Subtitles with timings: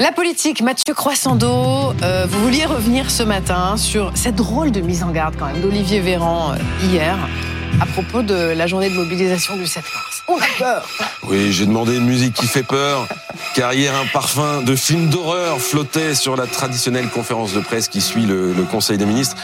[0.00, 5.02] La politique, Mathieu Croissando, euh, vous vouliez revenir ce matin sur cette drôle de mise
[5.02, 7.18] en garde quand même d'Olivier Véran euh, hier
[7.80, 10.22] à propos de la journée de mobilisation du 7 mars.
[10.28, 10.88] On a peur
[11.24, 13.08] Oui, j'ai demandé une musique qui fait peur,
[13.56, 18.00] car hier un parfum de film d'horreur flottait sur la traditionnelle conférence de presse qui
[18.00, 19.34] suit le, Conseil des ministres.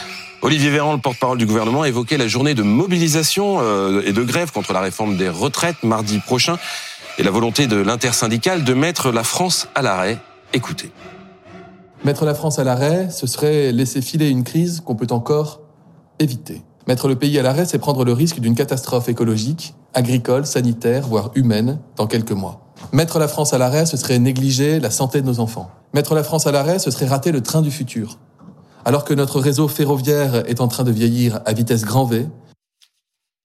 [0.41, 4.53] Olivier Véran, le porte-parole du gouvernement, évoquait la journée de mobilisation euh, et de grève
[4.53, 6.57] contre la réforme des retraites mardi prochain
[7.17, 10.17] et la volonté de l'intersyndicale de mettre la France à l'arrêt.
[10.53, 10.91] Écoutez.
[12.03, 15.61] Mettre la France à l'arrêt, ce serait laisser filer une crise qu'on peut encore
[16.19, 16.61] éviter.
[16.87, 21.31] Mettre le pays à l'arrêt, c'est prendre le risque d'une catastrophe écologique, agricole, sanitaire, voire
[21.33, 22.61] humaine, dans quelques mois.
[22.91, 25.71] Mettre la France à l'arrêt, ce serait négliger la santé de nos enfants.
[25.93, 28.19] Mettre la France à l'arrêt, ce serait rater le train du futur.
[28.85, 32.27] Alors que notre réseau ferroviaire est en train de vieillir à vitesse grand V,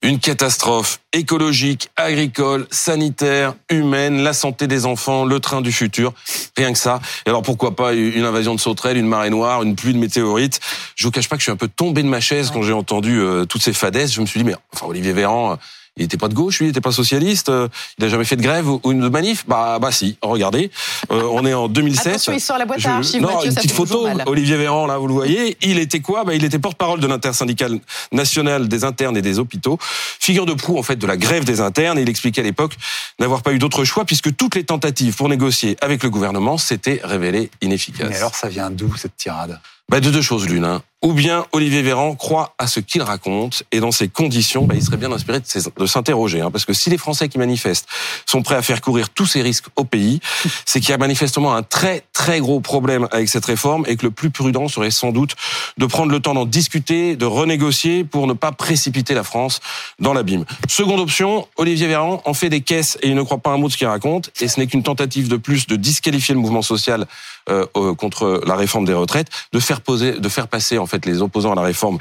[0.02, 6.14] Une catastrophe écologique, agricole, sanitaire, humaine, la santé des enfants, le train du futur,
[6.56, 7.00] rien que ça.
[7.26, 10.58] Et alors pourquoi pas une invasion de sauterelles, une marée noire, une pluie de météorites
[10.96, 12.72] Je vous cache pas que je suis un peu tombé de ma chaise quand j'ai
[12.72, 14.10] entendu euh, toutes ces fadaises.
[14.12, 15.58] Je me suis dit mais enfin Olivier Véran,
[16.00, 18.36] il était pas de gauche, lui, il était pas socialiste, euh, il a jamais fait
[18.36, 19.44] de grève ou ou une manif.
[19.46, 20.70] Bah bah si, regardez,
[21.12, 22.06] euh, on est en 2007.
[22.06, 24.08] Attention, il sort la boîte à Je- archives, non, Mathieu, une petite photo.
[24.26, 25.56] Olivier Véran, là, vous le voyez.
[25.62, 26.24] Il était quoi?
[26.24, 27.78] Bah, Il était porte-parole de l'intersyndicale
[28.12, 29.78] nationale des internes et des hôpitaux.
[29.82, 31.98] Figure de proue, en fait, de la grève des internes.
[31.98, 32.76] Et il expliquait à l'époque
[33.18, 37.00] n'avoir pas eu d'autre choix puisque toutes les tentatives pour négocier avec le gouvernement s'étaient
[37.04, 38.08] révélées inefficaces.
[38.08, 39.60] Mais alors, ça vient d'où cette tirade?
[39.88, 40.64] Bah, de deux choses l'une.
[40.64, 40.82] Hein.
[41.02, 44.82] Ou bien Olivier Véran croit à ce qu'il raconte, et dans ces conditions, bah, il
[44.82, 46.42] serait bien inspiré de, s'interroger.
[46.42, 47.86] Hein, parce que si les Français qui manifestent
[48.26, 50.20] sont prêts à faire courir tous ces risques au pays,
[50.66, 54.04] c'est qu'il y a manifestement un très très gros problème avec cette réforme, et que
[54.04, 55.36] le plus prudent serait sans doute
[55.78, 59.60] de prendre le temps d'en discuter, de renégocier pour ne pas précipiter la France
[60.00, 60.44] dans l'abîme.
[60.68, 63.68] Seconde option, Olivier Véran en fait des caisses et il ne croit pas un mot
[63.68, 66.62] de ce qu'il raconte, et ce n'est qu'une tentative de plus de disqualifier le mouvement
[66.62, 67.06] social
[67.48, 71.06] euh, euh, contre la réforme des retraites, de faire poser, de faire passer en fait
[71.06, 71.98] les opposants à la réforme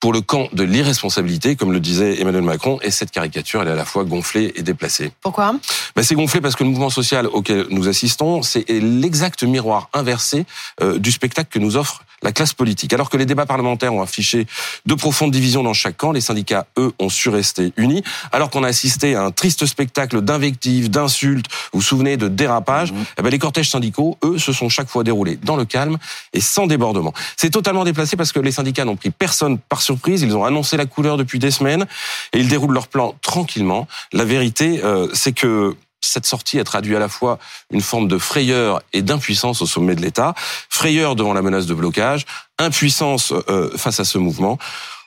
[0.00, 2.78] pour le camp de l'irresponsabilité, comme le disait Emmanuel Macron.
[2.82, 5.12] Et cette caricature, elle est à la fois gonflée et déplacée.
[5.20, 5.54] Pourquoi?
[5.94, 10.46] Ben, c'est gonflé parce que le mouvement social auquel nous assistons, c'est l'exact miroir inversé
[10.80, 12.92] euh, du spectacle que nous offre la classe politique.
[12.92, 14.46] Alors que les débats parlementaires ont affiché
[14.86, 18.02] de profondes divisions dans chaque camp, les syndicats, eux, ont su rester unis.
[18.32, 22.92] Alors qu'on a assisté à un triste spectacle d'invectives, d'insultes, vous vous souvenez, de dérapages,
[23.18, 25.98] eh ben, les cortèges syndicaux, eux, se sont chaque fois déroulés dans le calme
[26.32, 27.12] et sans débordement.
[27.36, 30.86] C'est totalement déplacé parce que les syndicats n'ont pris personne par Ils ont annoncé la
[30.86, 31.86] couleur depuis des semaines
[32.32, 33.86] et ils déroulent leur plan tranquillement.
[34.12, 37.38] La vérité, euh, c'est que cette sortie a traduit à la fois
[37.70, 40.34] une forme de frayeur et d'impuissance au sommet de l'État,
[40.68, 42.24] frayeur devant la menace de blocage,
[42.58, 44.58] impuissance euh, face à ce mouvement.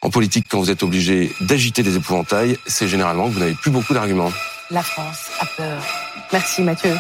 [0.02, 3.72] En politique, quand vous êtes obligé d'agiter des épouvantails, c'est généralement que vous n'avez plus
[3.72, 4.32] beaucoup d'arguments.
[4.70, 5.84] La France a peur.
[6.32, 6.96] Merci Mathieu.